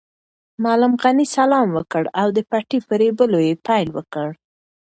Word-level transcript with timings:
معلم 0.63 0.93
غني 1.03 1.25
سلام 1.37 1.67
وکړ 1.77 2.03
او 2.21 2.27
د 2.35 2.39
پټي 2.49 2.79
په 2.87 2.93
رېبلو 3.01 3.39
یې 3.47 3.55
پیل 3.67 3.87
وکړ. 3.97 4.27